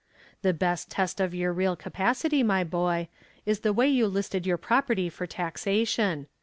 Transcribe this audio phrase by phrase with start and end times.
[0.41, 3.07] The best test of your real capacity, my boy,
[3.45, 6.25] is the way you listed your property for taxation.